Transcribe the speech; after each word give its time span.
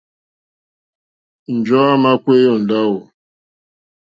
Njɔ̀ɔ́ 1.55 1.91
àmà 1.93 2.11
kpééyá 2.23 2.49
ó 2.55 2.61
ndáwù. 2.63 2.97